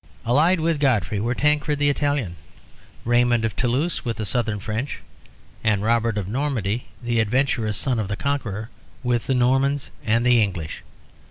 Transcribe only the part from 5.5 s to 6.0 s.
and